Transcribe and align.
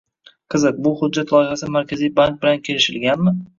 Qiziq, 0.55 0.79
bu 0.87 0.93
hujjat 1.01 1.35
loyihasi 1.35 1.71
Markaziy 1.77 2.13
bank 2.23 2.43
bilan 2.47 2.67
kelishilganmi? 2.71 3.37